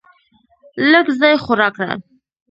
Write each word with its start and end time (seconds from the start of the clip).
لږ 0.91 1.07
ځای 1.19 1.35
خو 1.43 1.51
راکړه. 1.61 1.91